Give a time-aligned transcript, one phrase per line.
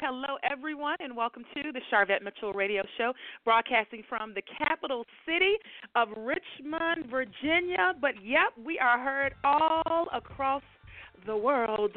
[0.00, 3.12] Hello, everyone, and welcome to the Sharvette Mitchell Radio Show,
[3.44, 5.54] broadcasting from the capital city
[5.94, 7.92] of Richmond, Virginia.
[8.00, 10.62] But yep, we are heard all across
[11.26, 11.92] the world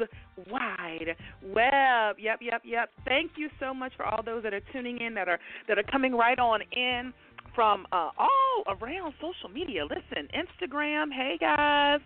[0.48, 2.16] wide web.
[2.18, 2.90] Yep, yep, yep.
[3.04, 5.84] Thank you so much for all those that are tuning in, that are that are
[5.90, 7.12] coming right on in
[7.54, 9.84] from uh, all around social media.
[9.84, 12.00] Listen, Instagram, hey guys,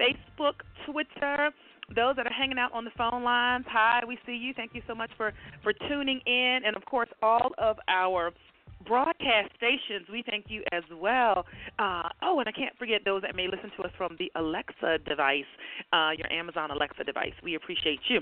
[0.00, 1.50] Facebook, Twitter
[1.94, 4.52] those that are hanging out on the phone lines, hi, we see you.
[4.54, 5.32] Thank you so much for
[5.62, 8.32] for tuning in, and of course, all of our
[8.86, 11.44] broadcast stations, we thank you as well.
[11.78, 14.98] Uh, oh, and I can't forget those that may listen to us from the Alexa
[15.06, 15.44] device,
[15.92, 17.32] uh, your Amazon Alexa device.
[17.42, 18.20] We appreciate you.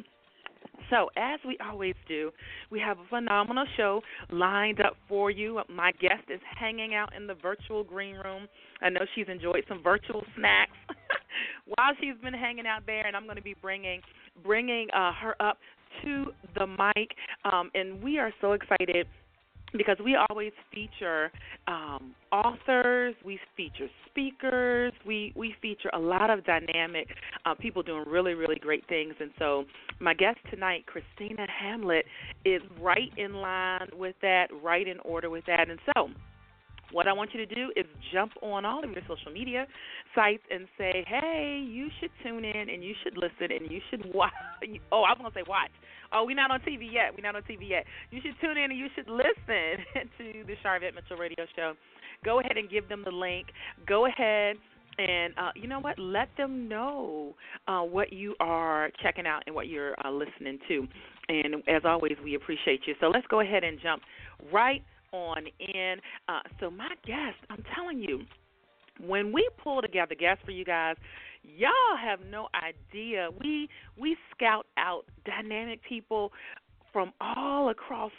[0.90, 2.30] So, as we always do,
[2.70, 5.60] we have a phenomenal show lined up for you.
[5.68, 8.48] My guest is hanging out in the virtual green room.
[8.82, 10.76] I know she's enjoyed some virtual snacks
[11.66, 14.00] while she's been hanging out there, and I'm going to be bringing
[14.42, 15.58] bringing uh, her up
[16.02, 16.26] to
[16.58, 17.10] the mic.
[17.44, 19.06] Um, and we are so excited
[19.76, 21.30] because we always feature
[21.66, 27.08] um, authors, we feature speakers, we we feature a lot of dynamic
[27.44, 29.14] uh, people doing really really great things.
[29.20, 29.64] And so
[30.00, 32.04] my guest tonight, Kristina Hamlett,
[32.44, 35.68] is right in line with that, right in order with that.
[35.68, 36.08] And so
[36.94, 39.66] what I want you to do is jump on all of your social media
[40.14, 44.14] sites and say, hey, you should tune in and you should listen and you should
[44.14, 44.32] watch.
[44.92, 45.70] Oh, I'm going to say watch.
[46.12, 47.12] Oh, we're not on TV yet.
[47.14, 47.84] We're not on TV yet.
[48.10, 49.84] You should tune in and you should listen
[50.18, 51.74] to the Sharvette Mitchell Radio Show.
[52.24, 53.48] Go ahead and give them the link.
[53.86, 54.56] Go ahead
[54.96, 55.98] and uh, you know what?
[55.98, 57.34] Let them know
[57.66, 60.86] uh, what you are checking out and what you're uh, listening to.
[61.28, 62.94] And as always, we appreciate you.
[63.00, 64.02] So let's go ahead and jump
[64.52, 64.82] right
[65.14, 65.96] on in.
[66.28, 68.22] Uh, so my guest, I'm telling you,
[69.00, 70.96] when we pull together guests for you guys,
[71.42, 73.28] y'all have no idea.
[73.40, 76.32] We we scout out dynamic people
[76.92, 78.12] from all across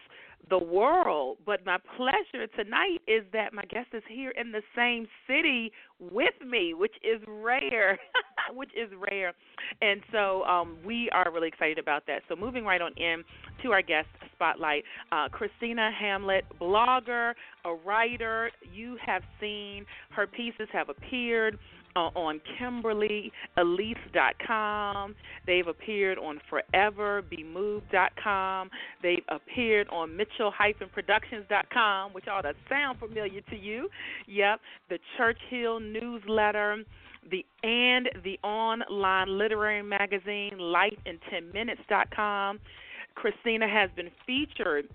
[0.50, 1.38] the world.
[1.46, 6.34] But my pleasure tonight is that my guest is here in the same city with
[6.46, 8.00] me, which is rare,
[8.54, 9.34] which is rare.
[9.82, 12.22] And so um, we are really excited about that.
[12.30, 13.24] So moving right on in
[13.64, 18.52] to our guest spotlight, uh, Kristina Hamlett, blogger, a writer.
[18.74, 21.58] You have seen her pieces have appeared
[21.96, 25.16] uh, on KimberlyElise.com.
[25.48, 28.70] They've appeared on ForeverBeMoved.com.
[29.02, 33.90] They've appeared on Mitchell-Productions.com, which ought to sound familiar to you.
[34.28, 36.84] Yep, the Churchill newsletter.
[37.32, 42.60] The and the online literary magazine LifeIn10Minutes.com.
[43.18, 44.88] Kristina has been featured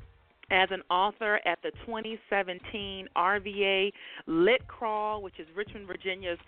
[0.53, 3.93] as an author at the 2017 RVA
[4.27, 6.39] Lit Crawl, which is Richmond, Virginia's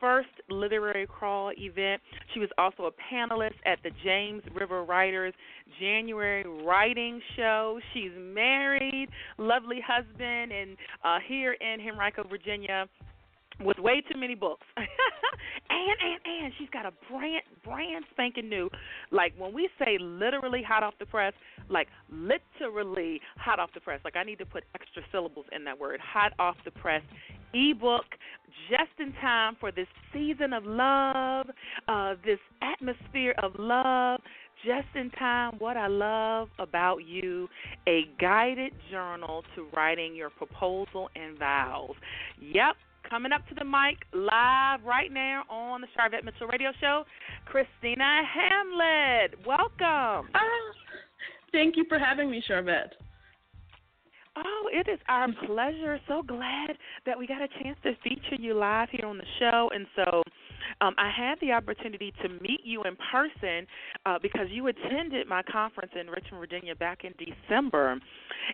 [0.00, 2.00] first literary crawl event.
[2.34, 5.34] She was also a panelist at the James River Writers
[5.80, 7.80] January Writing Show.
[7.92, 9.08] She's married,
[9.38, 12.86] lovely husband, and uh, here in Henrico, Virginia,
[13.60, 14.66] with way too many books.
[14.76, 14.86] and
[15.70, 18.68] and and she's got a brand brand spanking new.
[19.10, 21.32] Like when we say literally hot off the press,
[21.68, 24.00] like literally hot off the press.
[24.04, 26.00] Like I need to put extra syllables in that word.
[26.00, 27.02] Hot off the press
[27.54, 28.04] ebook
[28.70, 31.46] just in time for this season of love,
[31.88, 34.20] uh, this atmosphere of love.
[34.64, 37.46] Just in time, what I love about you
[37.86, 41.94] a guided journal to writing your proposal and vows.
[42.40, 42.74] Yep,
[43.08, 47.04] coming up to the mic live right now on the Sharvette Mitchell Radio Show,
[47.52, 49.34] Kristina Hamlett.
[49.46, 50.30] Welcome.
[50.34, 50.40] Ah,
[51.52, 52.92] thank you for having me, Sharvette.
[54.76, 55.98] It is our pleasure.
[56.06, 56.76] So glad
[57.06, 59.70] that we got a chance to feature you live here on the show.
[59.74, 60.22] And so
[60.82, 63.66] um, I had the opportunity to meet you in person
[64.04, 67.98] uh, because you attended my conference in Richmond, Virginia back in December.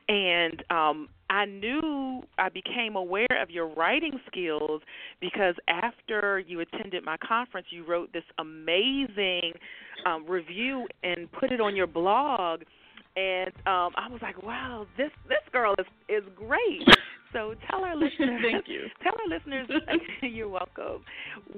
[0.08, 4.80] And um, I knew I became aware of your writing skills
[5.20, 9.54] because after you attended my conference, you wrote this amazing
[10.06, 12.60] um, review and put it on your blog
[13.16, 16.82] and um, I was like, "Wow, this this girl is is great."
[17.32, 18.82] So tell our listeners, thank you.
[19.02, 19.66] Tell our listeners,
[20.22, 21.02] you're welcome.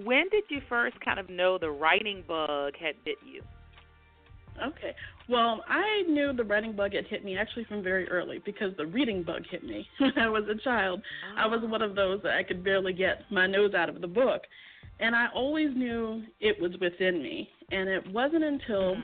[0.05, 3.43] When did you first kind of know the writing bug had bit you?
[4.65, 4.95] Okay.
[5.29, 8.87] Well, I knew the writing bug had hit me actually from very early because the
[8.87, 11.03] reading bug hit me when I was a child.
[11.37, 11.43] Oh.
[11.43, 14.07] I was one of those that I could barely get my nose out of the
[14.07, 14.43] book.
[15.01, 17.49] and I always knew it was within me.
[17.73, 18.97] And it wasn't until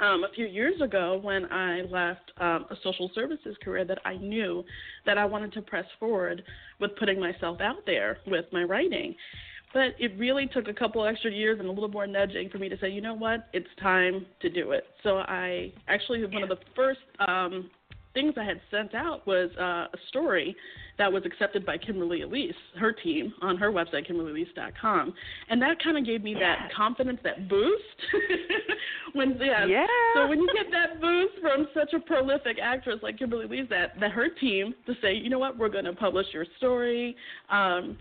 [0.00, 4.16] um, a few years ago when I left um, a social services career that I
[4.16, 4.64] knew
[5.06, 6.42] that I wanted to press forward
[6.80, 9.14] with putting myself out there with my writing.
[9.72, 12.68] But it really took a couple extra years and a little more nudging for me
[12.68, 14.84] to say, you know what, it's time to do it.
[15.02, 17.70] So I actually one of the first um,
[18.14, 20.56] things I had sent out was uh, a story
[20.98, 25.14] that was accepted by Kimberly Elise, her team, on her website, kimberlyelise.com.
[25.50, 27.82] And that kind of gave me that confidence, that boost.
[29.12, 29.66] when yeah.
[29.66, 29.86] yeah.
[30.14, 34.00] So when you get that boost from such a prolific actress like Kimberly Elise, that,
[34.00, 37.14] that her team to say, you know what, we're going to publish your story.
[37.50, 37.98] Um,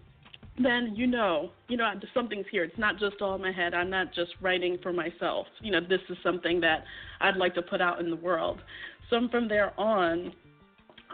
[0.57, 2.63] then you know, you know, something's here.
[2.63, 3.73] It's not just all in my head.
[3.73, 5.47] I'm not just writing for myself.
[5.61, 6.85] You know, this is something that
[7.19, 8.61] I'd like to put out in the world.
[9.09, 10.33] So from there on,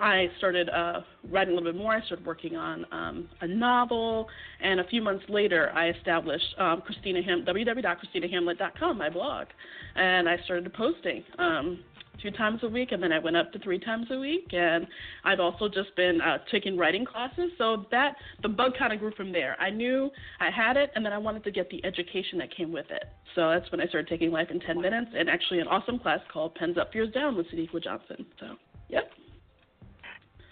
[0.01, 1.93] I started uh, writing a little bit more.
[1.93, 4.27] I started working on um, a novel,
[4.59, 9.47] and a few months later, I established um, Kristina Ham- www.kristinahamlett.com, my blog,
[9.95, 11.23] and I started posting.
[11.37, 11.83] Um,
[12.21, 14.47] two times a week, and then I went up to three times a week.
[14.51, 14.85] And
[15.23, 17.51] I've also just been uh, taking writing classes.
[17.57, 19.55] So that the bug kind of grew from there.
[19.59, 20.09] I knew
[20.39, 23.05] I had it, and then I wanted to get the education that came with it.
[23.35, 26.19] So that's when I started taking Life in 10 Minutes, and actually an awesome class
[26.31, 28.25] called Pens Up, Fears Down with Sadeqa Johnson.
[28.39, 28.55] So,
[28.89, 29.09] yep.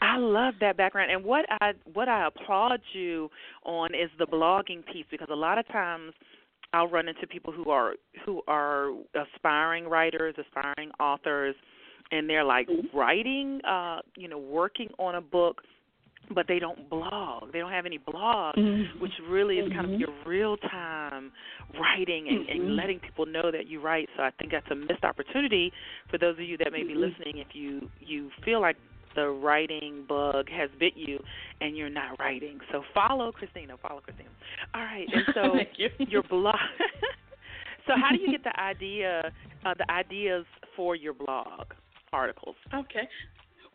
[0.01, 3.29] I love that background, and what I what I applaud you
[3.63, 6.13] on is the blogging piece because a lot of times
[6.73, 7.93] I'll run into people who are
[8.25, 11.55] who are aspiring writers, aspiring authors,
[12.11, 12.97] and they're like mm-hmm.
[12.97, 15.61] writing, uh, you know, working on a book,
[16.33, 17.51] but they don't blog.
[17.51, 19.01] They don't have any blog, mm-hmm.
[19.01, 19.99] which really is kind of Mhm.
[19.99, 21.31] your real time
[21.79, 24.09] writing and, and letting people know that you write.
[24.15, 25.73] So I think that's a missed opportunity
[26.09, 26.99] for those of you that may be Mhm.
[26.99, 27.37] listening.
[27.37, 28.77] If you you feel like
[29.19, 31.19] the writing bug has bit you
[31.59, 32.59] and you're not writing.
[32.71, 33.79] So follow Kristina.
[33.81, 34.29] Follow Kristina.
[34.73, 35.07] All right.
[35.11, 35.89] And so Thank you.
[36.07, 36.55] your blog.
[37.87, 39.31] so how do you get the idea,
[39.65, 40.45] uh, the ideas
[40.75, 41.67] for your blog
[42.13, 42.55] articles?
[42.73, 43.07] Okay.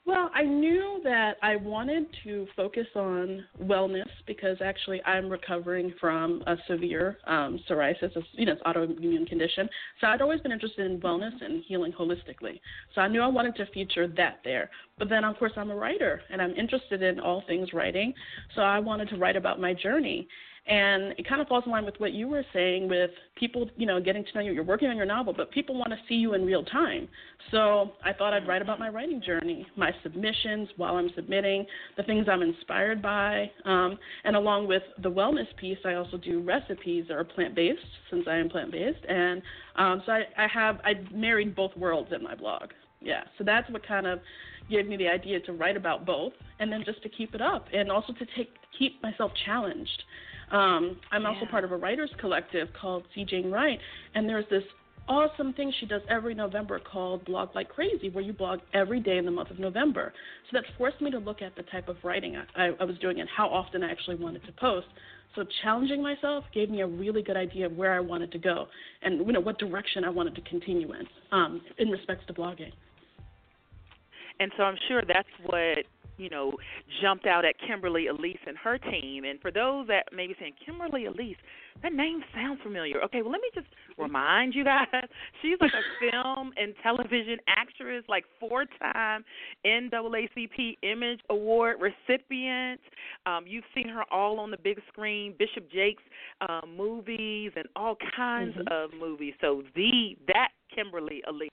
[0.06, 6.42] Well, I knew that I wanted to focus on wellness because actually I'm recovering from
[6.46, 9.66] a severe um, psoriasis, a, you know, it's autoimmune condition.
[10.02, 12.60] So I'd always been interested in wellness and healing holistically.
[12.94, 14.68] So I knew I wanted to feature that there.
[14.98, 18.12] But then, of course, I'm a writer and I'm interested in all things writing.
[18.54, 20.28] So I wanted to write about my journey.
[20.66, 23.86] And it kind of falls in line with what you were saying with people, you
[23.86, 24.52] know, getting to know you.
[24.52, 27.06] You're working on your novel, but people want to see you in real time.
[27.50, 31.66] So I thought I'd write about my writing journey, my submissions while I'm submitting,
[31.98, 33.50] the things I'm inspired by.
[33.66, 37.80] Um, and along with the wellness piece, I also do recipes that are plant based,
[38.10, 39.04] since I am plant based.
[39.06, 39.42] And
[39.76, 42.70] um, so I, I have, I married both worlds in my blog.
[43.04, 44.20] Yeah, so that's what kind of
[44.70, 47.66] gave me the idea to write about both and then just to keep it up
[47.72, 50.02] and also to take keep myself challenged.
[50.50, 53.78] Um, I'm also part of a writers collective called See Jane Write,
[54.14, 54.62] and there's this
[55.08, 59.18] awesome thing she does every November called Blog Like Crazy, where you blog every day
[59.18, 60.12] in the month of November.
[60.50, 62.98] So that forced me to look at the type of writing I, I, I was
[62.98, 64.86] doing and how often I actually wanted to post.
[65.34, 68.66] So challenging myself gave me a really good idea of where I wanted to go
[69.02, 72.72] and you know what direction I wanted to continue in um, in respects to blogging.
[74.40, 75.84] And so I'm sure that's what
[76.16, 76.52] you know
[77.02, 79.24] jumped out at Kimberly Elise and her team.
[79.24, 81.36] And for those that may be saying Kimberly Elise,
[81.82, 83.02] that name sounds familiar.
[83.04, 83.66] Okay, well let me just
[83.98, 84.86] remind you guys,
[85.42, 89.24] she's like a film and television actress, like four-time
[89.66, 92.80] NAACP Image Award recipient.
[93.26, 96.02] Um, you've seen her all on the big screen, Bishop Jakes
[96.48, 98.68] uh, movies, and all kinds Mhm.
[98.70, 99.34] of movies.
[99.40, 101.50] So the that Kimberly Elise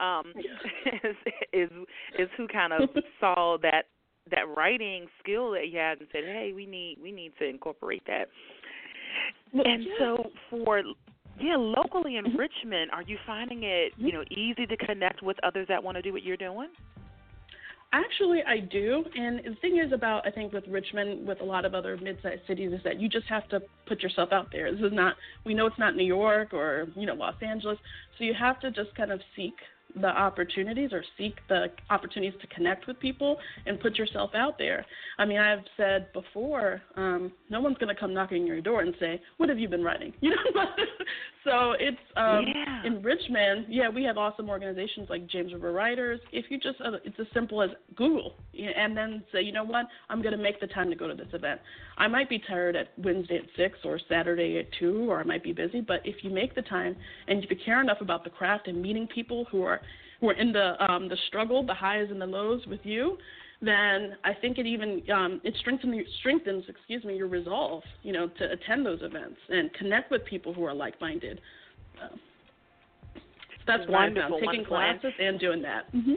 [0.00, 0.32] um,
[1.04, 1.16] is,
[1.52, 1.70] is
[2.18, 2.88] is who kind of
[3.20, 3.84] saw that
[4.30, 8.02] that writing skill that you had and said, "Hey, we need we need to incorporate
[8.06, 8.28] that."
[9.52, 9.92] And yeah.
[9.98, 10.82] so for
[11.40, 15.66] yeah, locally in Richmond, are you finding it you know easy to connect with others
[15.68, 16.68] that want to do what you're doing?
[17.92, 19.02] Actually, I do.
[19.16, 22.42] And the thing is about, I think, with Richmond, with a lot of other mid-sized
[22.46, 24.70] cities, is that you just have to put yourself out there.
[24.70, 25.16] This is not,
[25.46, 27.78] we know it's not New York or, you know, Los Angeles.
[28.18, 29.54] So you have to just kind of seek
[30.00, 34.84] the opportunities or seek the opportunities to connect with people and put yourself out there.
[35.18, 38.94] I mean, I've said before, um, no one's going to come knocking your door and
[39.00, 40.64] say, "What have you been writing?" You know,
[41.44, 42.84] so it's um, Yeah.
[42.84, 43.66] in Richmond.
[43.68, 46.20] Yeah, we have awesome organizations like James River Writers.
[46.32, 49.86] If you just, uh, it's as simple as Google and then say, you know what,
[50.10, 51.60] I'm going to make the time to go to this event.
[51.96, 55.42] I might be tired at Wednesday at six or Saturday at two, or I might
[55.42, 55.80] be busy.
[55.80, 58.80] But if you make the time and if you care enough about the craft and
[58.82, 59.80] meeting people who are
[60.20, 63.18] who are in the um, the struggle, the highs and the lows with you,
[63.60, 68.28] then I think it even um, it strengthens strengthens excuse me your resolve, you know,
[68.28, 71.40] to attend those events and connect with people who are like-minded.
[72.00, 72.18] So,
[73.66, 74.76] that's wonderful, why I'm taking wonderful.
[75.00, 75.92] classes and doing that.
[75.94, 76.14] Mm-hmm.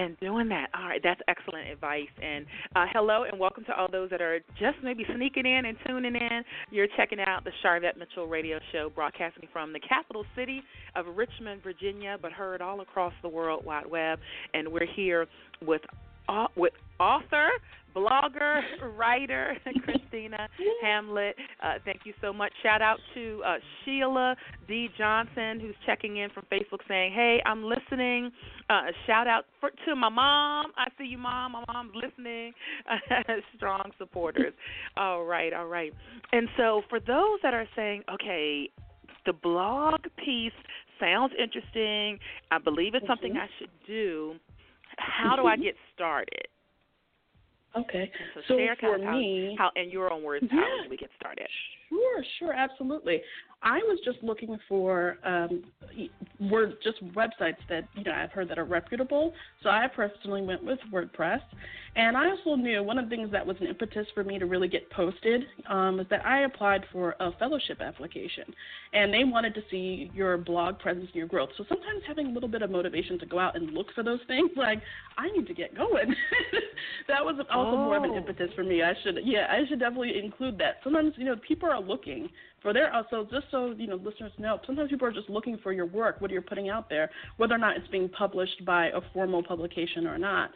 [0.00, 0.68] And doing that.
[0.78, 2.06] All right, that's excellent advice.
[2.22, 5.76] And uh, hello and welcome to all those that are just maybe sneaking in and
[5.84, 6.44] tuning in.
[6.70, 10.62] You're checking out the Sharvette Mitchell radio show, broadcasting from the capital city
[10.94, 14.20] of Richmond, Virginia, but heard all across the World Wide Web.
[14.54, 15.26] And we're here
[15.66, 15.82] with
[16.28, 17.48] uh, with author,
[17.94, 18.60] blogger,
[18.96, 20.48] writer Kristina
[20.82, 21.34] Hamlett.
[21.62, 22.52] Uh, thank you so much.
[22.62, 24.88] Shout out to uh, Sheila D.
[24.96, 28.30] Johnson, who's checking in from Facebook saying, Hey, I'm listening.
[28.70, 30.72] Uh, shout out for, to my mom.
[30.76, 31.52] I see you, mom.
[31.52, 32.52] My mom's listening.
[33.56, 34.52] Strong supporters.
[34.96, 35.92] All right, all right.
[36.32, 38.70] And so, for those that are saying, Okay,
[39.26, 40.52] the blog piece
[41.00, 42.18] sounds interesting,
[42.50, 43.40] I believe it's something mm-hmm.
[43.40, 44.34] I should do.
[44.96, 46.47] How do I get started?
[47.76, 48.10] Okay.
[48.34, 50.60] So, so share for kind of me, how, how, in your own words, yeah.
[50.60, 51.46] how do we get started?
[51.88, 53.20] Sure, sure, absolutely.
[53.62, 55.64] I was just looking for um,
[56.40, 59.34] word just websites that you know I've heard that are reputable.
[59.62, 61.40] So I personally went with WordPress,
[61.96, 64.46] and I also knew one of the things that was an impetus for me to
[64.46, 68.44] really get posted um, is that I applied for a fellowship application,
[68.92, 71.50] and they wanted to see your blog presence and your growth.
[71.58, 74.20] So sometimes having a little bit of motivation to go out and look for those
[74.28, 74.80] things, like
[75.16, 76.14] I need to get going.
[77.08, 77.84] that was also oh.
[77.84, 78.84] more of an impetus for me.
[78.84, 80.76] I should, yeah, I should definitely include that.
[80.84, 82.28] Sometimes you know people are looking
[82.62, 85.72] for their also just so you know listeners know sometimes people are just looking for
[85.72, 89.00] your work what you're putting out there whether or not it's being published by a
[89.12, 90.50] formal publication or not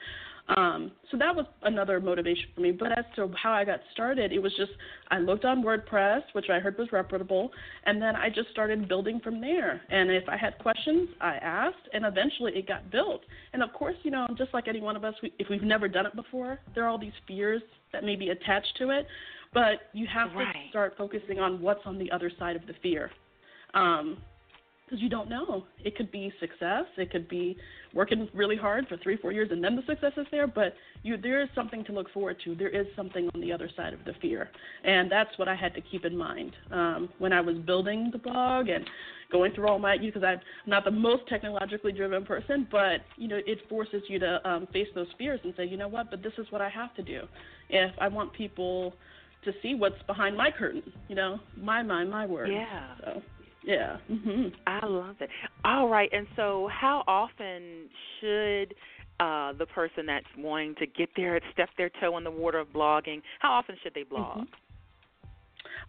[0.49, 2.73] um, so that was another motivation for me.
[2.73, 4.73] But as to how I got started, it was just
[5.11, 7.51] I looked on WordPress, which I heard was reputable,
[7.85, 9.81] and then I just started building from there.
[9.91, 13.23] And if I had questions, I asked, and eventually it got built.
[13.53, 15.87] And of course, you know, just like any one of us, we, if we've never
[15.89, 19.07] done it before, there are all these fears that may be attached to it.
[19.53, 20.53] But you have right.
[20.53, 23.11] to start focusing on what's on the other side of the fear.
[23.75, 24.19] Um,
[24.93, 25.65] because you don't know.
[25.83, 26.85] It could be success.
[26.99, 27.57] It could be
[27.95, 30.47] working really hard for three, four years, and then the success is there.
[30.47, 32.55] But you, there is something to look forward to.
[32.55, 34.51] There is something on the other side of the fear,
[34.85, 38.19] and that's what I had to keep in mind um, when I was building the
[38.19, 38.85] blog and
[39.31, 39.97] going through all my.
[39.97, 44.47] Because I'm not the most technologically driven person, but you know, it forces you to
[44.47, 46.11] um, face those fears and say, you know what?
[46.11, 47.23] But this is what I have to do
[47.71, 48.93] if I want people
[49.45, 50.83] to see what's behind my curtain.
[51.09, 52.51] You know, my mind, my word.
[52.51, 52.95] Yeah.
[53.05, 53.23] So.
[53.65, 53.99] Yeah.
[54.11, 54.49] Mm-hmm.
[54.67, 55.31] I love it.
[55.65, 56.11] All right.
[56.13, 57.89] And so, how often
[58.21, 58.75] should
[59.21, 62.69] uh, the person that's wanting to get there, step their toe in the water of
[62.69, 64.39] blogging, how often should they blog?
[64.39, 64.55] Mm-hmm.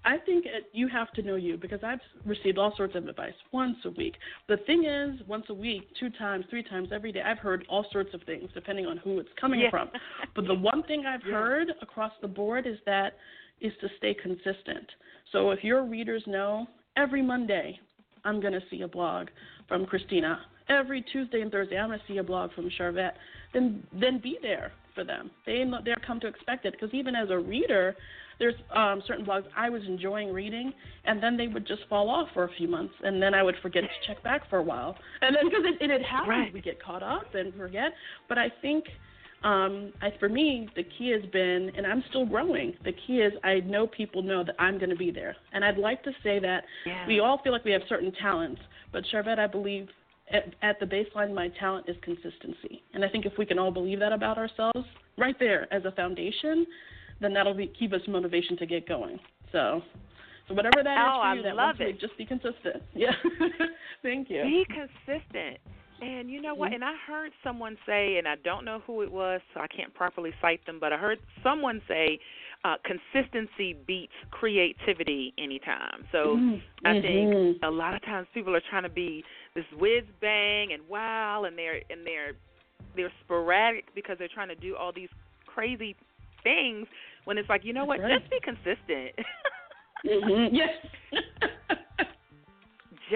[0.05, 3.33] I think it, you have to know you because I've received all sorts of advice
[3.51, 4.15] once a week.
[4.50, 7.86] The thing is, once a week, two times, three times every day, I've heard all
[7.91, 9.69] sorts of things depending on who it's coming yeah.
[9.69, 9.89] from.
[10.36, 11.33] But the one thing I've yeah.
[11.33, 13.13] heard across the board is that
[13.62, 14.88] is to stay consistent.
[15.31, 16.67] So if your readers know
[16.98, 17.79] every Monday,
[18.25, 19.27] I'm going to see a blog
[19.67, 20.38] from Kristina.
[20.69, 23.13] Every Tuesday and Thursday, I'm going to see a blog from Sharvette.
[23.53, 25.31] Then, then be there for them.
[25.45, 27.95] They they're come to expect it because even as a reader,
[28.39, 30.74] there's um, certain blogs I was enjoying reading,
[31.05, 33.55] and then they would just fall off for a few months, and then I would
[33.62, 36.53] forget to check back for a while, and then because it, it, it happens, right.
[36.53, 37.93] we get caught up and forget.
[38.27, 38.86] But I think
[39.43, 42.73] um, I, for me, the key has been, and I'm still growing.
[42.85, 45.77] The key is I know people know that I'm going to be there, and I'd
[45.77, 47.05] like to say that yeah.
[47.05, 49.89] we all feel like we have certain talents, but Sharvette, I believe
[50.31, 53.71] at, at the baseline, my talent is consistency, and I think if we can all
[53.71, 56.65] believe that about ourselves, right there as a foundation,
[57.19, 59.19] then that'll be, keep us motivation to get going.
[59.51, 59.81] So.
[60.50, 61.85] So whatever that oh, is for you, I that love it.
[61.85, 62.83] Week, just be consistent.
[62.93, 63.12] Yeah.
[64.01, 64.43] Thank you.
[64.43, 65.57] Be consistent.
[66.03, 66.67] And you know what?
[66.67, 66.75] Mm-hmm.
[66.75, 69.93] And I heard someone say, and I don't know who it was, so I can't
[69.93, 72.19] properly cite them, but I heard someone say,
[72.65, 76.05] uh, consistency beats creativity anytime.
[76.12, 76.88] So mm-hmm.
[76.88, 80.81] I think a lot of times people are trying to be this whiz bang and
[80.88, 82.33] wow, and they're and they're
[82.95, 85.10] they're sporadic because they're trying to do all these
[85.45, 85.95] crazy
[86.43, 86.88] things.
[87.25, 88.10] When it's like, you know That's what?
[88.10, 88.19] right.
[88.19, 89.15] Just be consistent.
[90.05, 90.55] mm-hmm.
[90.55, 90.69] Yes.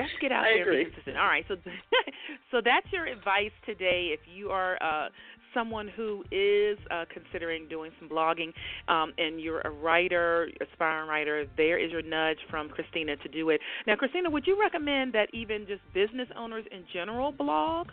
[0.03, 0.81] Just get out I there agree.
[0.81, 1.17] and be consistent.
[1.17, 1.55] All right, so
[2.51, 4.11] so that's your advice today.
[4.13, 5.09] If you are uh,
[5.53, 8.53] someone who is uh, considering doing some blogging,
[8.87, 13.49] um, and you're a writer, aspiring writer, there is your nudge from Kristina to do
[13.49, 13.59] it.
[13.87, 17.87] Now, Kristina, would you recommend that even just business owners in general blog?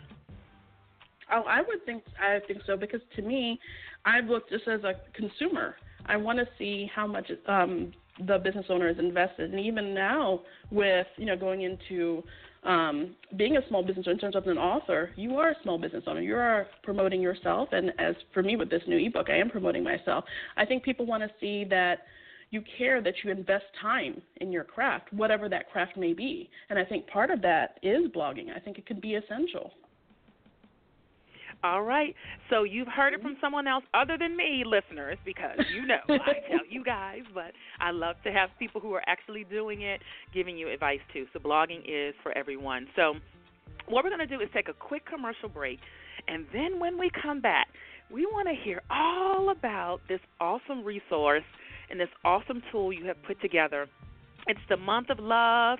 [1.31, 3.59] Oh, I would think I think so because to me,
[4.05, 5.75] I've looked just as a consumer.
[6.05, 7.91] I want to see how much um,
[8.25, 9.51] the business owner is invested.
[9.51, 10.41] And even now,
[10.71, 12.23] with you know going into
[12.63, 15.77] um, being a small business owner in terms of an author, you are a small
[15.77, 16.21] business owner.
[16.21, 19.83] You are promoting yourself, and as for me with this new ebook, I am promoting
[19.83, 20.25] myself.
[20.57, 21.99] I think people want to see that
[22.51, 26.49] you care that you invest time in your craft, whatever that craft may be.
[26.69, 28.55] And I think part of that is blogging.
[28.55, 29.71] I think it could be essential.
[31.65, 32.13] All right.
[32.51, 33.41] So you've heard it from mm-hmm.
[33.41, 37.89] someone else other than me, listeners, because you know I tell you guys, but I
[37.89, 39.99] love to have people who are actually doing it
[40.31, 41.25] giving you advice too.
[41.33, 42.85] So blogging is for everyone.
[42.95, 43.15] So
[43.87, 45.79] what we're going to do is take a quick commercial break,
[46.27, 47.65] and then when we come back,
[48.11, 51.43] we want to hear all about this awesome resource
[51.89, 53.87] and this awesome tool you have put together.
[54.45, 55.79] It's the month of love.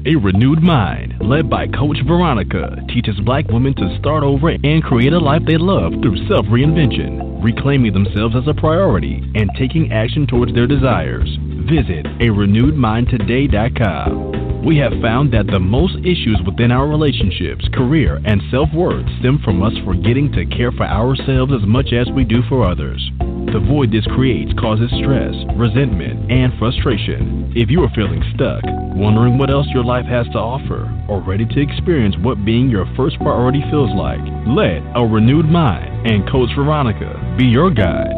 [0.06, 5.12] A Renewed Mind, led by Coach Veronica, teaches black women to start over and create
[5.12, 10.26] a life they love through self reinvention, reclaiming themselves as a priority, and taking action
[10.26, 11.28] towards their desires.
[11.68, 14.64] Visit a renewedmindtoday.com.
[14.64, 19.38] We have found that the most issues within our relationships, career, and self worth stem
[19.44, 23.10] from us forgetting to care for ourselves as much as we do for others.
[23.52, 27.52] The void this creates causes stress, resentment, and frustration.
[27.54, 28.64] If you are feeling stuck,
[28.96, 32.86] wondering what else your life has to offer, or ready to experience what being your
[32.96, 38.14] first priority feels like, let a renewed mind and Coach Veronica be your guide.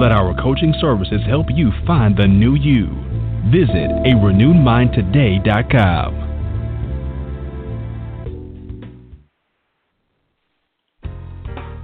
[0.00, 2.86] Let our coaching services help you find the new you.
[3.50, 6.22] Visit a renewedmindtoday.com.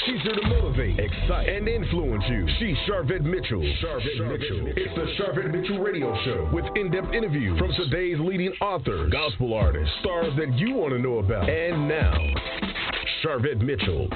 [0.04, 2.46] She's here to motivate, excite, and influence you.
[2.58, 3.62] She's Sharvette Mitchell.
[3.82, 4.62] Sharvette, Sharvette Mitchell.
[4.62, 4.82] Mitchell.
[4.84, 9.90] It's the Sharvette Mitchell Radio Show with in-depth interviews from today's leading authors, gospel artists,
[10.00, 11.48] stars that you want to know about.
[11.48, 12.14] And now,
[13.24, 14.08] Sharvette Mitchell.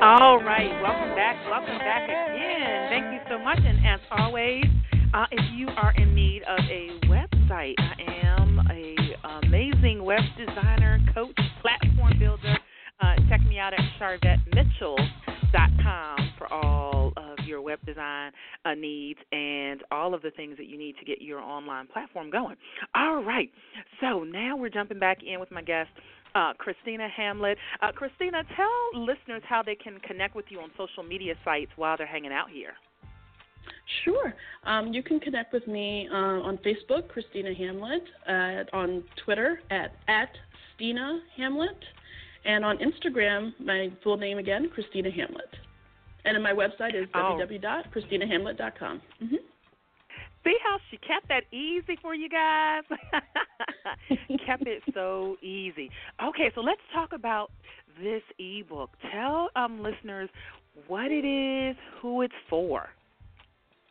[0.00, 1.36] All right, welcome back.
[1.50, 2.88] Welcome back again.
[2.88, 3.58] Thank you so much.
[3.58, 4.64] And as always,
[5.12, 8.96] uh, if you are in need of a website, I am a
[9.44, 10.22] amazing web
[13.62, 18.32] me out at sharvettemitchell.com for all of your web design
[18.64, 22.30] uh, needs and all of the things that you need to get your online platform
[22.30, 22.56] going.
[22.94, 23.50] All right,
[24.00, 25.90] so now we're jumping back in with my guest.
[26.34, 27.58] Uh, Kristina Hamlett.
[27.82, 31.98] Uh, Kristina, tell listeners how they can connect with you on social media sites while
[31.98, 32.72] they're hanging out here.
[34.04, 34.32] Sure.
[34.64, 39.94] Um, you can connect with me uh, on Facebook, Kristina Hamlett, uh, on Twitter at,
[40.08, 40.30] at
[40.74, 41.76] Stina Hamlett,
[42.44, 45.52] and on Instagram, my full name again, Kristina Hamlett.
[46.24, 47.38] And my website is oh.
[47.40, 49.02] www.kristinahamlett.com.
[49.22, 49.36] Mm-hmm.
[50.44, 52.82] See how she kept that easy for you guys?
[54.46, 55.88] kept it so easy.
[56.22, 57.50] Okay, so let's talk about
[58.02, 58.90] this ebook.
[59.12, 60.28] Tell um listeners
[60.88, 62.88] what it is, who it's for.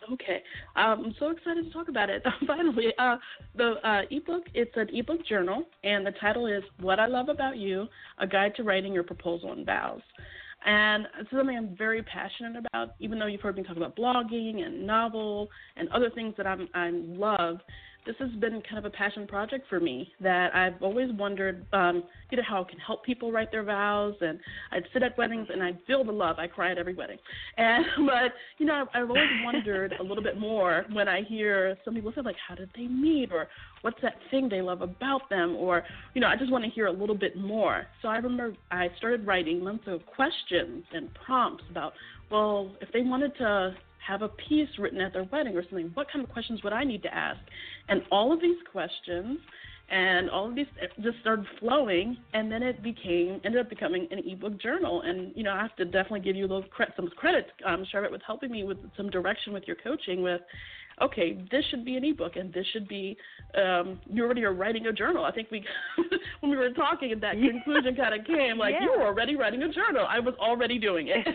[0.10, 0.42] Okay,
[0.76, 2.24] um, I'm so excited to talk about it.
[2.48, 3.18] Finally, uh,
[3.56, 7.58] the uh, ebook it's an ebook journal, and the title is "What I Love About
[7.58, 7.88] You:
[8.18, 10.02] A Guide to Writing Your Proposal and Vows."
[10.66, 12.96] And it's something I'm very passionate about.
[13.00, 16.68] Even though you've heard me talk about blogging and novel and other things that I'm
[16.74, 17.58] I love,
[18.06, 22.04] this has been kind of a passion project for me that I've always wondered, um,
[22.32, 24.16] you know, how it can help people write their vows.
[24.22, 24.40] And
[24.72, 26.38] I'd sit at weddings and I'd feel the love.
[26.40, 27.18] I cry at every wedding.
[27.58, 31.94] And but you know, I've always wondered a little bit more when I hear some
[31.94, 33.48] people say like, how did they meet, or
[33.82, 35.84] what's that thing they love about them, or
[36.14, 37.86] you know, I just want to hear a little bit more.
[38.02, 41.94] So I remember I started writing months of questions and prompts about,
[42.32, 46.08] well, if they wanted to have a piece written at their wedding or something, what
[46.12, 47.40] kind of questions would I need to ask?
[47.90, 49.40] And all of these questions
[49.92, 50.68] and all of these
[51.02, 55.44] just started flowing and then it became ended up becoming an ebook journal and you
[55.44, 56.48] know i have to definitely give you
[56.96, 60.40] some credit um Sharvette with helping me with some direction with your coaching with
[61.02, 63.18] okay, this should be an ebook and this should be
[63.56, 65.26] um, you already are writing a journal.
[65.26, 65.64] I think we
[66.40, 68.86] when we were talking that conclusion kind of came like yeah.
[68.86, 70.06] you were already writing a journal.
[70.08, 71.28] I was already doing it.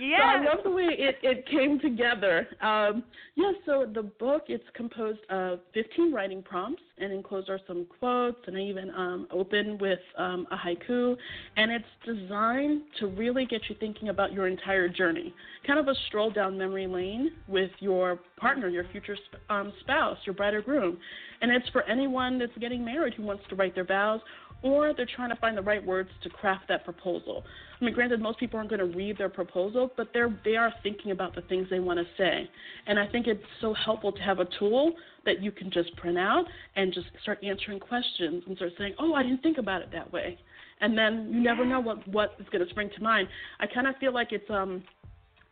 [0.00, 0.18] yeah.
[0.20, 2.46] So I love the way it, it came together.
[2.60, 3.04] Um,
[3.36, 8.38] yeah, so the book it's composed of 15 writing prompts and enclosed are some quotes
[8.46, 11.16] and I even um, open with um, a haiku
[11.56, 15.32] and it's designed to really get you thinking about your entire journey.
[15.66, 19.16] Kind of a stroll down memory lane with your partner, your future
[19.48, 20.98] um, spouse, your bride or groom.
[21.40, 24.20] And it's for anyone that's getting married who wants to write their vows
[24.62, 27.44] or they're trying to find the right words to craft that proposal.
[27.80, 30.72] I mean, granted, most people aren't going to read their proposal, but they're they are
[30.82, 32.48] thinking about the things they want to say,
[32.86, 34.92] and I think it's so helpful to have a tool
[35.24, 36.44] that you can just print out
[36.76, 40.12] and just start answering questions and start saying, "Oh, I didn't think about it that
[40.12, 40.38] way,"
[40.80, 43.28] and then you never know what what is going to spring to mind.
[43.60, 44.82] I kind of feel like it's um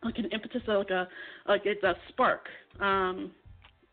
[0.03, 1.07] like an impetus, like a
[1.47, 2.47] like it's a spark.
[2.79, 3.31] Um,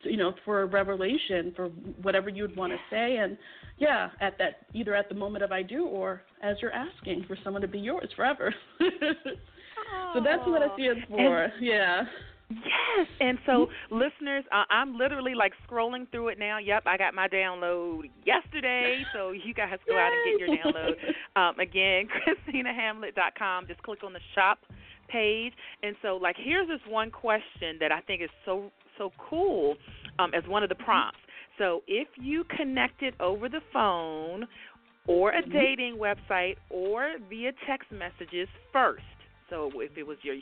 [0.03, 1.69] you know, for a revelation, for
[2.03, 3.37] whatever you would want to say, and
[3.79, 7.37] yeah, at that either at the moment of I do or as you're asking for
[7.43, 8.55] someone to be yours forever.
[8.79, 11.45] so that's what I see it for.
[11.45, 12.03] And, yeah.
[12.49, 16.59] Yes, and so listeners, uh, I'm literally like scrolling through it now.
[16.59, 20.93] Yep, I got my download yesterday, so you guys go out and get your download.
[21.35, 22.09] Um, again,
[22.49, 23.67] KristinaHamlett.com.
[23.67, 24.61] Just click on the shop
[25.09, 29.77] page, and so like here's this one question that I think is so so cool
[30.19, 31.19] um, as one of the prompts.
[31.59, 34.47] So if you connected over the phone
[35.07, 39.03] or a dating website or via text messages first,
[39.49, 40.37] so if it was your,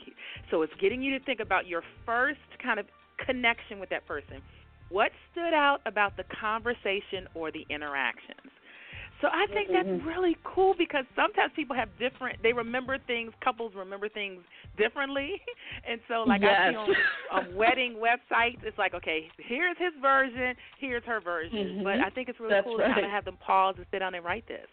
[0.49, 2.85] so it's getting you to think about your first kind of
[3.25, 4.41] connection with that person.
[4.89, 8.51] What stood out about the conversation or the interactions?
[9.21, 10.07] So I think that's Mm-hmm.
[10.07, 12.41] really cool because sometimes people have different.
[12.43, 13.31] They remember things.
[13.43, 14.41] Couples remember things
[14.77, 15.41] differently,
[15.89, 16.89] and so like I see on,
[17.31, 21.79] on wedding websites, it's like okay, here's his version, here's her version.
[21.79, 21.83] Mhm.
[21.83, 23.99] But I think it's really That's cool to kind of have them pause and sit
[23.99, 24.67] down and write this.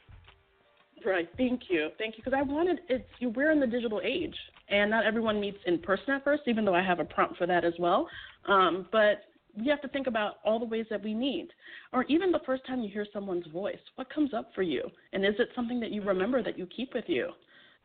[1.04, 1.28] Right.
[1.36, 1.90] Thank you.
[1.98, 2.22] Thank you.
[2.24, 3.30] Because I wanted it's you.
[3.30, 4.36] we're in the digital age,
[4.68, 6.42] and not everyone meets in person at first.
[6.46, 8.08] Even though I have a prompt for that as well,
[8.46, 9.22] um, but
[9.54, 11.48] you have to think about all the ways that we need.
[11.92, 13.78] or even the first time you hear someone's voice.
[13.96, 16.94] What comes up for you, and is it something that you remember that you keep
[16.94, 17.30] with you?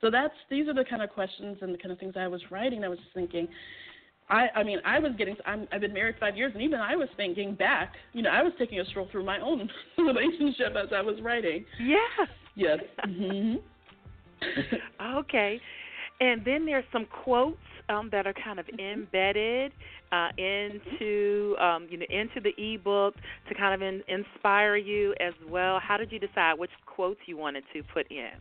[0.01, 2.41] So that's these are the kind of questions and the kind of things I was
[2.51, 2.83] writing.
[2.83, 3.47] I was just thinking.
[4.29, 5.35] I, I mean, I was getting.
[5.45, 7.93] I'm, I've been married five years, and even I was thinking back.
[8.13, 11.65] You know, I was taking a stroll through my own relationship as I was writing.
[11.79, 12.25] Yeah.
[12.55, 12.79] Yes.
[13.03, 13.55] hmm
[15.17, 15.59] okay.
[16.19, 17.57] And then there's some quotes
[17.89, 19.01] um, that are kind of Mm-hmm.
[19.01, 19.71] embedded
[20.11, 23.15] uh, into um, you know into the ebook
[23.49, 25.79] to kind of in, inspire you as well.
[25.79, 28.31] How did you decide which quotes you wanted to put in?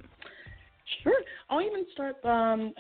[1.03, 1.15] Sure.
[1.51, 2.73] I'll even start um,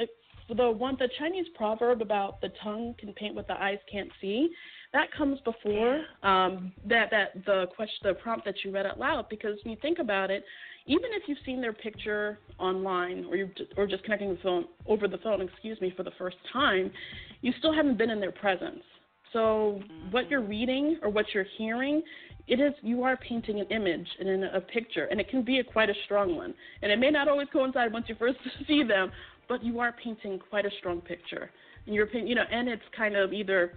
[0.48, 4.48] the one the Chinese proverb about the tongue can paint what the eyes can't see.
[4.96, 9.28] That comes before um, that that the question the prompt that you read out loud
[9.28, 10.42] because when you think about it,
[10.86, 15.06] even if you've seen their picture online or you or just connecting the phone over
[15.06, 16.90] the phone, excuse me, for the first time,
[17.42, 18.80] you still haven't been in their presence.
[19.34, 19.82] So
[20.12, 22.00] what you're reading or what you're hearing,
[22.48, 25.58] it is you are painting an image and in a picture, and it can be
[25.58, 26.54] a, quite a strong one.
[26.80, 29.12] And it may not always coincide once you first see them,
[29.46, 31.50] but you are painting quite a strong picture.
[31.84, 33.74] And you're you know, and it's kind of either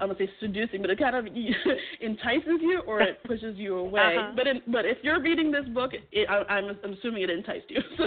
[0.00, 1.26] I don't say seducing, but it kind of
[2.00, 4.16] entices you or it pushes you away.
[4.16, 4.32] Uh-huh.
[4.34, 7.66] But in, but if you're reading this book, it, I, I'm, I'm assuming it enticed
[7.68, 7.80] you.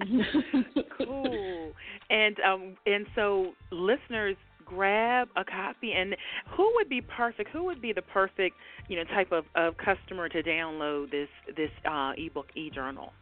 [0.00, 0.74] So.
[0.98, 1.72] cool.
[2.10, 4.36] And um and so listeners
[4.74, 5.92] grab a copy.
[5.92, 6.16] And
[6.56, 7.50] who would be perfect?
[7.50, 8.56] Who would be the perfect,
[8.88, 13.12] you know, type of, of customer to download this this uh, ebook e-journal?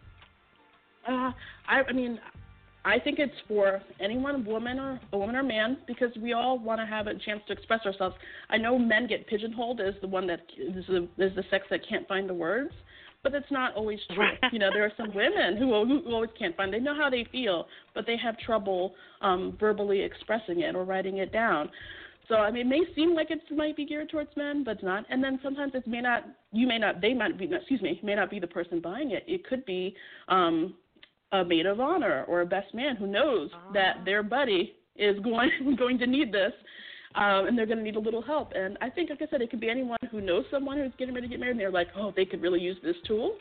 [1.06, 1.32] Uh,
[1.68, 2.20] I, I mean,
[2.84, 6.80] I think it's for anyone, woman or a woman or man, because we all want
[6.80, 8.16] to have a chance to express ourselves.
[8.48, 11.80] I know men get pigeonholed as the one that is the, is the sex that
[11.86, 12.72] can't find the words,
[13.22, 14.28] but that's not always true.
[14.52, 16.72] you know, there are some women who, who always can't find.
[16.72, 21.18] They know how they feel, but they have trouble um, verbally expressing it or writing
[21.18, 21.70] it down.
[22.28, 24.84] So I mean, it may seem like it might be geared towards men, but it's
[24.84, 25.04] not.
[25.10, 26.24] And then sometimes it may not.
[26.52, 27.00] You may not.
[27.00, 27.50] They might be.
[27.52, 28.00] Excuse me.
[28.04, 29.24] May not be the person buying it.
[29.26, 29.96] It could be
[30.28, 30.74] um,
[31.32, 33.72] a maid of honor or a best man who knows oh.
[33.72, 36.52] that their buddy is going going to need this
[37.14, 38.52] um, and they're going to need a little help.
[38.54, 41.14] And I think, like I said, it could be anyone who knows someone who's getting
[41.14, 43.36] ready to get married, and they're like, oh, they could really use this tool.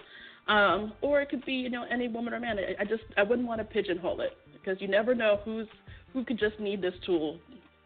[0.48, 2.58] Um, or it could be, you know, any woman or man.
[2.58, 5.68] I, I just, I wouldn't want to pigeonhole it because you never know who's
[6.12, 7.38] who could just need this tool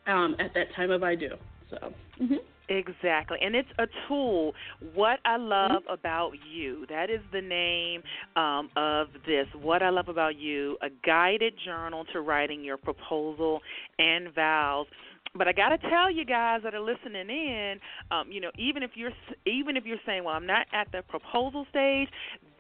[0.08, 1.32] um, at that time of I do.
[1.70, 1.78] So.
[2.22, 2.36] Mm-hmm.
[2.74, 3.38] Exactly.
[3.42, 4.54] And it's a tool.
[4.96, 8.02] What I love about you, that is the name
[8.36, 9.46] um, of this.
[9.62, 13.62] What I love about you, a guided journal to writing your proposal
[14.00, 14.88] and vows.
[15.36, 17.80] But I got to tell you guys that are listening in,
[18.12, 19.12] um, you know, even if you're
[19.48, 22.08] even if you're saying, "Well, I'm not at the proposal stage,"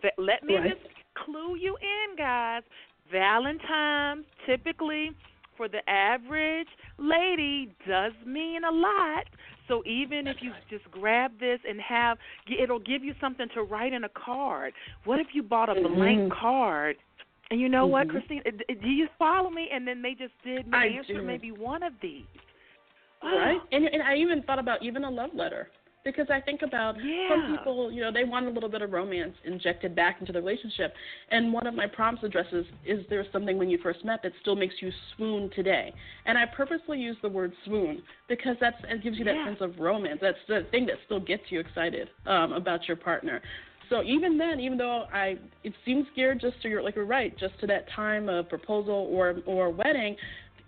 [0.02, 0.72] that, let me right.
[0.72, 0.82] just
[1.14, 2.64] clue you in, guys.
[3.12, 5.12] Valentine's typically
[5.56, 9.26] for the average lady does mean a lot.
[9.74, 12.20] So even if you just grab this and have,
[12.62, 14.72] it'll give you something to write in a card.
[15.06, 15.96] What if you bought a mm-hmm.
[15.96, 16.98] blank card?
[17.50, 17.92] And you know mm-hmm.
[17.92, 18.44] what, Christine?
[18.68, 19.70] Do you follow me?
[19.74, 22.26] And then they just did I answer maybe one of these.
[23.24, 23.58] Right.
[23.72, 25.70] And and I even thought about even a love letter
[26.04, 27.30] because I think about yeah.
[27.30, 30.40] some people, you know, they want a little bit of romance injected back into the
[30.40, 30.94] relationship.
[31.32, 34.56] And one of my prompts addresses is there something when you first met that still
[34.56, 35.94] makes you swoon today?
[36.26, 39.46] And I purposely use the word swoon because that's it gives you that yeah.
[39.46, 40.20] sense of romance.
[40.22, 43.42] That's the thing that still gets you excited um, about your partner.
[43.90, 47.38] So even then, even though I, it seems geared just to your, like you're right,
[47.38, 50.16] just to that time of proposal or or wedding,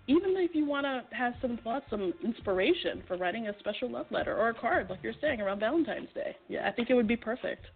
[0.08, 4.06] even if you want to have some thoughts, some inspiration for writing a special love
[4.10, 6.36] letter or a card, like you're saying, around Valentine's Day.
[6.48, 7.66] Yeah, I think it would be perfect.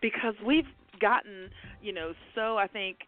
[0.00, 0.66] Because we've
[1.00, 1.50] gotten,
[1.82, 2.98] you know, so I think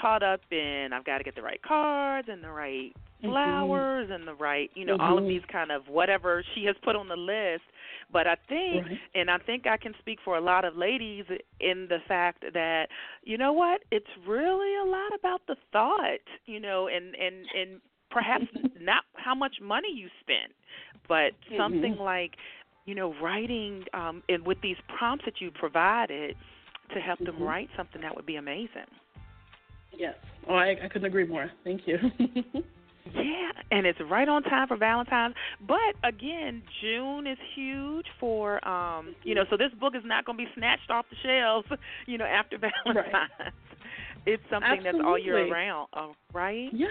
[0.00, 3.30] caught up in I've got to get the right cards and the right Mm-hmm.
[3.30, 5.02] flowers and the right, you know, mm-hmm.
[5.02, 7.62] all of these kind of whatever she has put on the list.
[8.12, 8.98] But I think, right.
[9.14, 11.24] and I think I can speak for a lot of ladies
[11.60, 12.86] in the fact that,
[13.24, 17.80] you know what, it's really a lot about the thought, you know, and and and
[18.10, 18.44] perhaps
[18.80, 20.52] not how much money you spend,
[21.08, 21.56] but mm-hmm.
[21.58, 22.32] something like,
[22.84, 26.36] you know, writing um, and with these prompts that you provided
[26.94, 27.44] to help them Mm-hmm.
[27.44, 28.86] write something that would be amazing.
[29.96, 30.14] Yes.
[30.48, 31.50] Oh, I, I couldn't agree more.
[31.64, 31.98] Thank you.
[33.14, 35.34] Yeah, and it's right on time for Valentine's.
[35.66, 40.38] But again, June is huge for um, you know, so this book is not going
[40.38, 41.68] to be snatched off the shelves,
[42.06, 43.12] you know, after Valentine's.
[43.38, 43.52] Right.
[44.26, 46.68] It's something that's all year round, oh, right?
[46.72, 46.86] yeah.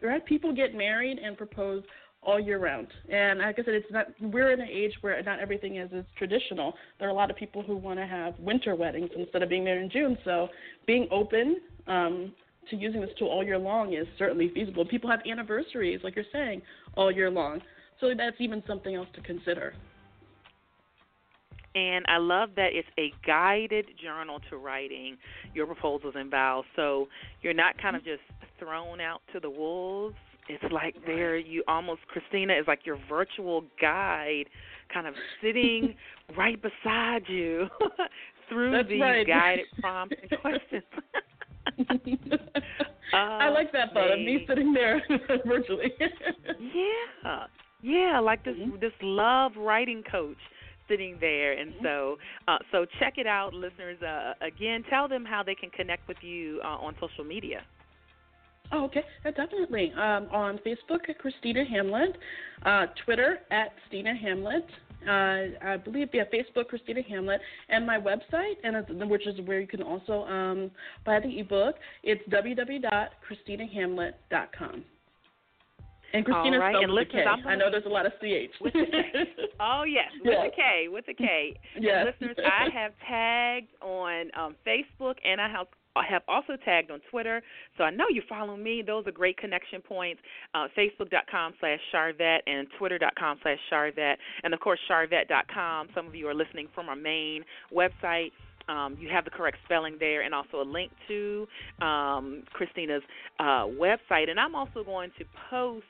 [0.00, 0.24] Right.
[0.24, 1.82] People get married and propose
[2.22, 2.88] all year round.
[3.08, 4.06] And like I said, it's not.
[4.20, 6.74] We're in an age where not everything is as traditional.
[6.98, 9.64] There are a lot of people who want to have winter weddings instead of being
[9.64, 10.18] married in June.
[10.24, 10.48] So
[10.86, 12.32] being open um,
[12.70, 14.84] to using this tool all year long is certainly feasible.
[14.84, 16.62] People have anniversaries, like you're saying,
[16.96, 17.60] all year long.
[18.00, 19.74] So that's even something else to consider.
[21.74, 25.16] And I love that it's a guided journal to writing
[25.54, 26.64] your proposals and vows.
[26.76, 27.08] So
[27.40, 28.20] you're not kind of just
[28.58, 30.16] thrown out to the wolves.
[30.48, 34.44] It's like there you almost Kristina is like your virtual guide
[34.92, 35.94] kind of sitting
[36.36, 37.68] right beside you
[38.48, 39.26] through That's these right.
[39.26, 40.82] guided prompts and questions.
[43.12, 45.02] I like that thought of me sitting there
[45.46, 45.92] virtually.
[46.58, 47.46] Yeah,
[47.82, 48.80] yeah, like this Mhm.
[48.80, 50.38] this love writing coach
[50.88, 51.84] sitting there, and Mm-hmm.
[51.84, 54.00] so uh, so check it out, listeners.
[54.02, 57.62] Uh, again, tell them how they can connect with you uh, on social media.
[58.72, 59.04] Oh, okay.
[59.24, 59.92] Uh, definitely.
[59.92, 62.16] Um, on Facebook at Kristina Hamlett,
[62.64, 64.66] uh, Twitter at Stina Hamlett.
[65.06, 68.76] Uh, I believe yeah, Facebook Kristina Hamlett, and my website, and
[69.10, 70.70] which is where you can also um,
[71.04, 71.74] buy the ebook.
[72.04, 74.84] It's www.kristinahamlett.com.
[76.14, 77.24] And Kristina All right, spelled and with a K.
[77.48, 78.50] I know there's a lot of ch.
[78.60, 78.80] With K.
[79.60, 80.50] Oh yes, with Yes.
[80.52, 81.58] a K, with a K.
[81.74, 86.90] And listeners, I have tagged on um, Facebook, and I have I have also tagged
[86.90, 87.42] on Twitter,
[87.76, 88.82] so I know you follow me.
[88.86, 90.20] Those are great connection points.
[90.54, 94.16] Uh, Facebook.com slash Sharvette and Twitter.com slash Sharvette.
[94.42, 95.88] And of course, Sharvette.com.
[95.94, 98.32] Some of you are listening from our main website.
[98.68, 101.46] um, you have the correct spelling there, and also a link to
[101.80, 103.02] um, Kristina's
[103.38, 104.30] uh, website.
[104.30, 105.84] And I'm also going to post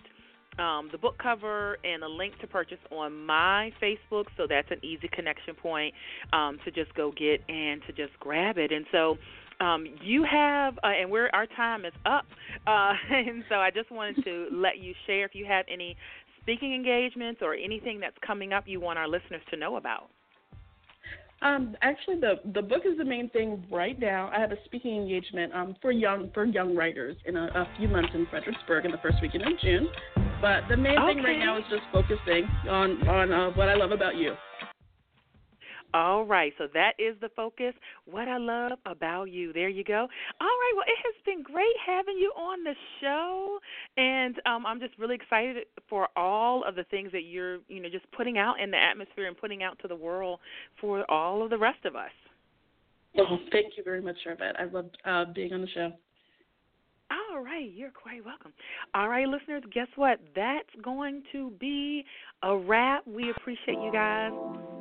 [0.58, 4.78] um, the book cover and a link to purchase on my Facebook, so that's an
[4.82, 5.94] easy connection point
[6.32, 8.72] um, to just go get and to just grab it.
[8.72, 9.16] And so.
[9.62, 12.24] Um, you have, uh, and we're our time is up,
[12.66, 15.96] uh, and so I just wanted to let you share if you have any
[16.40, 20.10] speaking engagements or anything that's coming up you want our listeners to know about.
[21.42, 24.30] Um, actually, the the book is the main thing right now.
[24.34, 27.88] I have a speaking engagement um, for young for young writers in a, a few
[27.88, 29.88] months in Fredericksburg in the first weekend of June.
[30.40, 31.14] But the main okay.
[31.14, 34.34] thing right now is just focusing on on uh, what I love about you.
[35.94, 37.74] All right, so that is the focus.
[38.06, 39.52] What I love about you.
[39.52, 40.00] There you go.
[40.40, 43.58] All right, well, it has been great having you on the show,
[43.96, 47.90] and um, I'm just really excited for all of the things that you're, you know,
[47.90, 50.40] just putting out in the atmosphere and putting out to the world
[50.80, 52.10] for all of the rest of us.
[53.18, 54.58] Oh, thank you very much, Sharvette.
[54.58, 55.92] I loved uh, being on the show.
[57.32, 58.52] All right, you're quite welcome.
[58.94, 60.20] All right, listeners, guess what?
[60.36, 62.04] That's going to be
[62.42, 63.06] a wrap.
[63.06, 64.32] We appreciate you guys,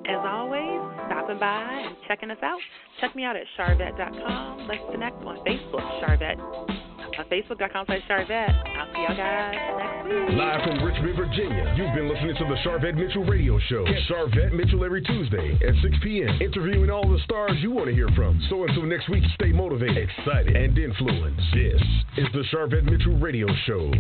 [0.06, 2.60] as always, stopping by and checking us out.
[3.00, 4.68] Check me out at sharvette.com.
[4.68, 8.56] Let's connect on Facebook, Sharvette on Facebook.com slash Sharvette.
[8.78, 10.38] I'll see y'all guys next week.
[10.38, 13.86] Live from Richmond, Virginia, you've been listening to the Sharvette Mitchell Radio Show.
[13.86, 17.94] Get Sharvette Mitchell every Tuesday at 6 p.m., interviewing all the stars you want to
[17.94, 18.42] hear from.
[18.50, 21.42] So until next week, stay motivated, excited, and influenced.
[21.54, 21.82] This
[22.18, 23.92] is the Sharvette Mitchell Radio Show.